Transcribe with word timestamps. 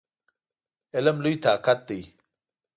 علم 0.95 1.17
لوی 1.23 1.35
طاقت 1.45 1.79
دی! 1.89 2.01